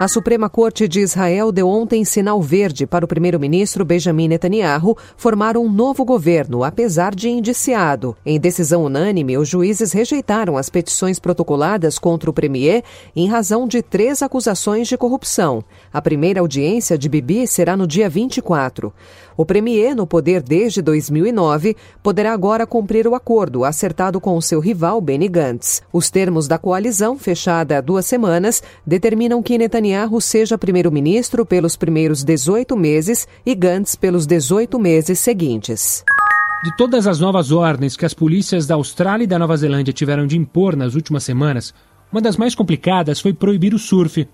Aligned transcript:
A 0.00 0.06
Suprema 0.06 0.48
Corte 0.48 0.86
de 0.86 1.00
Israel 1.00 1.50
deu 1.50 1.66
ontem 1.66 2.04
sinal 2.04 2.40
verde 2.40 2.86
para 2.86 3.04
o 3.04 3.08
primeiro-ministro 3.08 3.84
Benjamin 3.84 4.28
Netanyahu 4.28 4.96
formar 5.16 5.56
um 5.56 5.68
novo 5.68 6.04
governo, 6.04 6.62
apesar 6.62 7.12
de 7.12 7.28
indiciado. 7.28 8.16
Em 8.24 8.38
decisão 8.38 8.84
unânime, 8.84 9.36
os 9.36 9.48
juízes 9.48 9.90
rejeitaram 9.90 10.56
as 10.56 10.70
petições 10.70 11.18
protocoladas 11.18 11.98
contra 11.98 12.30
o 12.30 12.32
premier 12.32 12.84
em 13.16 13.26
razão 13.26 13.66
de 13.66 13.82
três 13.82 14.22
acusações 14.22 14.86
de 14.86 14.96
corrupção. 14.96 15.64
A 15.92 16.00
primeira 16.00 16.38
audiência 16.38 16.96
de 16.96 17.08
Bibi 17.08 17.48
será 17.48 17.76
no 17.76 17.84
dia 17.84 18.08
24. 18.08 18.92
O 19.36 19.46
premier, 19.46 19.94
no 19.94 20.04
poder 20.04 20.42
desde 20.42 20.82
2009, 20.82 21.76
poderá 22.02 22.32
agora 22.32 22.66
cumprir 22.66 23.06
o 23.06 23.14
acordo 23.14 23.64
acertado 23.64 24.20
com 24.20 24.36
o 24.36 24.42
seu 24.42 24.58
rival 24.58 25.00
Benny 25.00 25.28
Gantz. 25.28 25.80
Os 25.92 26.10
termos 26.10 26.48
da 26.48 26.58
coalizão, 26.58 27.16
fechada 27.16 27.78
há 27.78 27.80
duas 27.80 28.04
semanas, 28.04 28.60
determinam 28.84 29.40
que 29.40 29.54
Netanyahu 29.88 30.20
seja 30.20 30.58
primeiro-ministro 30.58 31.46
pelos 31.46 31.74
primeiros 31.74 32.22
18 32.22 32.76
meses 32.76 33.26
e 33.44 33.54
Gantz 33.54 33.96
pelos 33.96 34.26
18 34.26 34.78
meses 34.78 35.18
seguintes. 35.18 36.04
De 36.62 36.76
todas 36.76 37.06
as 37.06 37.18
novas 37.18 37.50
ordens 37.50 37.96
que 37.96 38.04
as 38.04 38.12
polícias 38.12 38.66
da 38.66 38.74
Austrália 38.74 39.24
e 39.24 39.26
da 39.26 39.38
Nova 39.38 39.56
Zelândia 39.56 39.94
tiveram 39.94 40.26
de 40.26 40.36
impor 40.36 40.76
nas 40.76 40.94
últimas 40.94 41.24
semanas, 41.24 41.72
uma 42.12 42.20
das 42.20 42.36
mais 42.36 42.54
complicadas 42.54 43.18
foi 43.18 43.32
proibir 43.32 43.72
o 43.72 43.78
surf. 43.78 44.28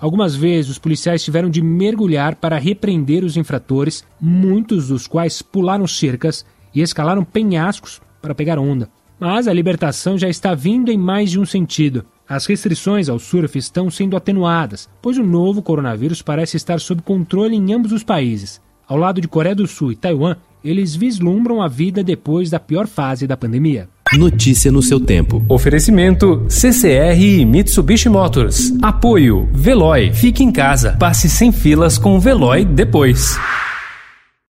Algumas 0.00 0.34
vezes 0.34 0.70
os 0.70 0.78
policiais 0.78 1.22
tiveram 1.22 1.50
de 1.50 1.60
mergulhar 1.60 2.36
para 2.36 2.58
repreender 2.58 3.24
os 3.24 3.36
infratores, 3.36 4.04
muitos 4.18 4.88
dos 4.88 5.06
quais 5.06 5.42
pularam 5.42 5.86
cercas 5.86 6.46
e 6.74 6.80
escalaram 6.80 7.24
penhascos 7.24 8.00
para 8.22 8.34
pegar 8.34 8.58
onda. 8.58 8.88
Mas 9.20 9.48
a 9.48 9.52
libertação 9.52 10.16
já 10.16 10.30
está 10.30 10.54
vindo 10.54 10.90
em 10.90 10.96
mais 10.96 11.30
de 11.30 11.38
um 11.38 11.44
sentido. 11.44 12.06
As 12.28 12.46
restrições 12.46 13.08
ao 13.08 13.18
surf 13.18 13.58
estão 13.58 13.90
sendo 13.90 14.16
atenuadas, 14.16 14.88
pois 15.02 15.18
o 15.18 15.22
novo 15.22 15.62
coronavírus 15.62 16.22
parece 16.22 16.56
estar 16.56 16.80
sob 16.80 17.02
controle 17.02 17.54
em 17.54 17.72
ambos 17.72 17.92
os 17.92 18.02
países. 18.02 18.60
Ao 18.86 18.96
lado 18.96 19.20
de 19.20 19.28
Coreia 19.28 19.54
do 19.54 19.66
Sul 19.66 19.92
e 19.92 19.96
Taiwan, 19.96 20.36
eles 20.64 20.96
vislumbram 20.96 21.62
a 21.62 21.68
vida 21.68 22.02
depois 22.02 22.48
da 22.48 22.58
pior 22.58 22.86
fase 22.86 23.26
da 23.26 23.36
pandemia. 23.36 23.88
Notícia 24.14 24.70
no 24.70 24.82
seu 24.82 25.00
tempo. 25.00 25.44
Oferecimento 25.48 26.46
CCR 26.48 27.18
e 27.18 27.44
Mitsubishi 27.44 28.08
Motors. 28.08 28.72
Apoio 28.80 29.48
Veloy. 29.52 30.12
Fique 30.12 30.42
em 30.42 30.52
casa. 30.52 30.96
Passe 30.98 31.28
sem 31.28 31.50
filas 31.52 31.98
com 31.98 32.16
o 32.16 32.20
Veloy 32.20 32.64
depois. 32.64 33.36